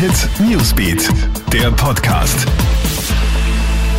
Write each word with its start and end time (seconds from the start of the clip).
Hit 0.00 0.30
Newsbeat, 0.48 1.10
der 1.52 1.70
Podcast. 1.72 2.48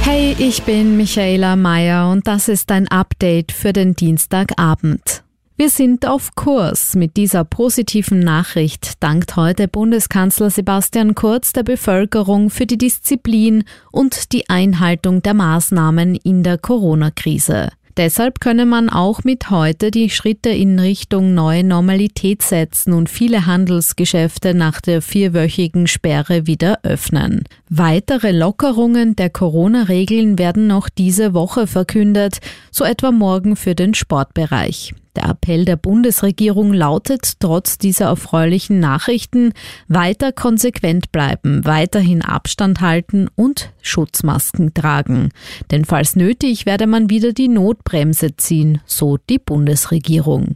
Hey, 0.01 0.35
ich 0.39 0.63
bin 0.63 0.97
Michaela 0.97 1.55
Mayer 1.55 2.09
und 2.09 2.25
das 2.25 2.47
ist 2.47 2.71
ein 2.71 2.87
Update 2.87 3.51
für 3.51 3.71
den 3.71 3.93
Dienstagabend. 3.93 5.23
Wir 5.57 5.69
sind 5.69 6.07
auf 6.07 6.33
Kurs. 6.33 6.95
Mit 6.95 7.17
dieser 7.17 7.43
positiven 7.43 8.17
Nachricht 8.17 8.93
dankt 9.03 9.35
heute 9.35 9.67
Bundeskanzler 9.67 10.49
Sebastian 10.49 11.13
Kurz 11.13 11.53
der 11.53 11.61
Bevölkerung 11.61 12.49
für 12.49 12.65
die 12.65 12.79
Disziplin 12.79 13.63
und 13.91 14.31
die 14.31 14.49
Einhaltung 14.49 15.21
der 15.21 15.35
Maßnahmen 15.35 16.15
in 16.15 16.41
der 16.41 16.57
Corona-Krise. 16.57 17.69
Deshalb 17.97 18.39
könne 18.39 18.65
man 18.65 18.89
auch 18.89 19.23
mit 19.23 19.49
heute 19.49 19.91
die 19.91 20.09
Schritte 20.09 20.49
in 20.49 20.79
Richtung 20.79 21.33
neue 21.33 21.63
Normalität 21.63 22.41
setzen 22.41 22.93
und 22.93 23.09
viele 23.09 23.45
Handelsgeschäfte 23.45 24.53
nach 24.53 24.81
der 24.81 25.01
vierwöchigen 25.01 25.87
Sperre 25.87 26.47
wieder 26.47 26.79
öffnen. 26.83 27.43
Weitere 27.69 28.31
Lockerungen 28.31 29.15
der 29.15 29.29
Corona-Regeln 29.29 30.37
werden 30.39 30.67
noch 30.67 30.89
diese 30.89 31.33
Woche 31.33 31.67
verkündet, 31.67 32.39
so 32.71 32.83
etwa 32.83 33.11
morgen 33.11 33.55
für 33.55 33.75
den 33.75 33.93
Sportbereich. 33.93 34.93
Der 35.15 35.29
Appell 35.29 35.65
der 35.65 35.75
Bundesregierung 35.75 36.73
lautet 36.73 37.39
trotz 37.39 37.77
dieser 37.77 38.05
erfreulichen 38.05 38.79
Nachrichten 38.79 39.53
weiter 39.87 40.31
konsequent 40.31 41.11
bleiben, 41.11 41.65
weiterhin 41.65 42.21
Abstand 42.21 42.79
halten 42.79 43.27
und 43.35 43.73
Schutzmasken 43.81 44.73
tragen. 44.73 45.29
Denn 45.69 45.83
falls 45.83 46.15
nötig 46.15 46.65
werde 46.65 46.87
man 46.87 47.09
wieder 47.09 47.33
die 47.33 47.49
Notbremse 47.49 48.37
ziehen, 48.37 48.79
so 48.85 49.17
die 49.17 49.39
Bundesregierung. 49.39 50.55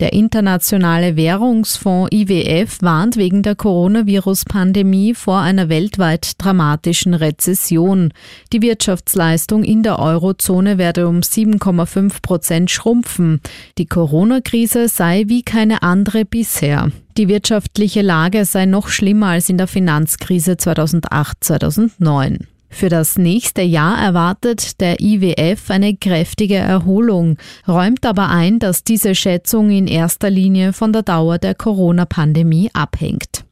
Der 0.00 0.14
Internationale 0.14 1.14
Währungsfonds 1.14 2.08
IWF 2.10 2.80
warnt 2.80 3.18
wegen 3.18 3.42
der 3.42 3.54
Coronavirus-Pandemie 3.54 5.12
vor 5.12 5.40
einer 5.40 5.68
weltweit 5.68 6.42
dramatischen 6.42 7.12
Rezession. 7.12 8.14
Die 8.50 8.62
Wirtschaftsleistung 8.62 9.62
in 9.62 9.82
der 9.82 9.98
Eurozone 9.98 10.78
werde 10.78 11.06
um 11.06 11.20
7,5 11.20 12.22
Prozent 12.22 12.70
schrumpfen. 12.70 13.42
Die 13.76 13.84
Corona-Krise 13.84 14.88
sei 14.88 15.24
wie 15.26 15.42
keine 15.42 15.82
andere 15.82 16.24
bisher. 16.24 16.90
Die 17.18 17.28
wirtschaftliche 17.28 18.00
Lage 18.00 18.46
sei 18.46 18.64
noch 18.64 18.88
schlimmer 18.88 19.26
als 19.26 19.50
in 19.50 19.58
der 19.58 19.66
Finanzkrise 19.66 20.52
2008-2009. 20.52 22.46
Für 22.70 22.88
das 22.88 23.18
nächste 23.18 23.60
Jahr 23.62 24.00
erwartet 24.00 24.80
der 24.80 25.00
IWF 25.00 25.68
eine 25.70 25.96
kräftige 25.96 26.54
Erholung, 26.54 27.36
räumt 27.68 28.06
aber 28.06 28.30
ein, 28.30 28.60
dass 28.60 28.84
diese 28.84 29.14
Schätzung 29.14 29.70
in 29.70 29.86
erster 29.86 30.30
Linie 30.30 30.72
von 30.72 30.92
der 30.92 31.02
Dauer 31.02 31.38
der 31.38 31.54
Corona-Pandemie 31.54 32.70
abhängt. 32.72 33.44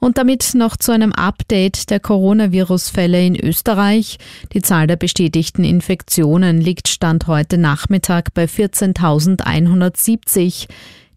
Und 0.00 0.18
damit 0.18 0.50
noch 0.54 0.76
zu 0.76 0.92
einem 0.92 1.14
Update 1.14 1.88
der 1.88 1.98
Coronavirus-Fälle 1.98 3.24
in 3.24 3.36
Österreich. 3.36 4.18
Die 4.52 4.60
Zahl 4.60 4.86
der 4.86 4.96
bestätigten 4.96 5.64
Infektionen 5.64 6.60
liegt 6.60 6.88
Stand 6.88 7.26
heute 7.26 7.56
Nachmittag 7.56 8.34
bei 8.34 8.44
14.170. 8.44 10.66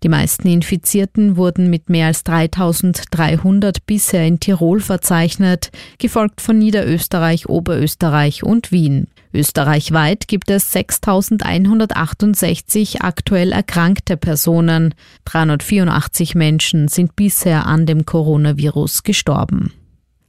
Die 0.03 0.09
meisten 0.09 0.47
Infizierten 0.47 1.37
wurden 1.37 1.69
mit 1.69 1.89
mehr 1.89 2.07
als 2.07 2.23
3300 2.23 3.85
bisher 3.85 4.25
in 4.25 4.39
Tirol 4.39 4.79
verzeichnet, 4.79 5.69
gefolgt 5.97 6.41
von 6.41 6.57
Niederösterreich, 6.59 7.49
Oberösterreich 7.49 8.43
und 8.43 8.71
Wien. 8.71 9.07
Österreichweit 9.33 10.27
gibt 10.27 10.49
es 10.49 10.71
6168 10.71 13.01
aktuell 13.01 13.51
erkrankte 13.51 14.15
Personen. 14.17 14.95
384 15.25 16.35
Menschen 16.35 16.87
sind 16.87 17.15
bisher 17.15 17.65
an 17.65 17.85
dem 17.85 18.05
Coronavirus 18.05 19.03
gestorben. 19.03 19.73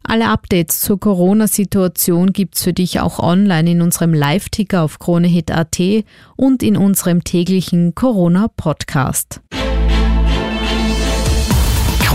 Alle 0.02 0.30
Updates 0.30 0.80
zur 0.80 0.98
Corona-Situation 0.98 2.32
gibt's 2.32 2.64
für 2.64 2.72
dich 2.72 3.00
auch 3.00 3.18
online 3.18 3.72
in 3.72 3.82
unserem 3.82 4.14
Live-Ticker 4.14 4.82
auf 4.82 4.98
KroneHit.at 4.98 5.78
und 6.34 6.62
in 6.62 6.78
unserem 6.78 7.24
täglichen 7.24 7.94
Corona-Podcast. 7.94 9.42